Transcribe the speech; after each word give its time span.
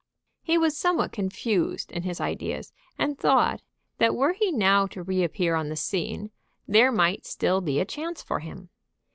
He 0.41 0.57
was 0.57 0.75
somewhat 0.75 1.11
confused 1.11 1.91
in 1.91 2.01
his 2.01 2.19
ideas, 2.19 2.73
and 2.97 3.19
thought, 3.19 3.61
that 3.99 4.15
were 4.15 4.33
he 4.33 4.51
now 4.51 4.87
to 4.87 5.03
re 5.03 5.23
appear 5.23 5.53
on 5.53 5.69
the 5.69 5.75
scene 5.75 6.31
there 6.67 6.91
might 6.91 7.23
still 7.23 7.61
be 7.61 7.79
a 7.79 7.85
chance 7.85 8.23
for 8.23 8.39
him. 8.39 8.69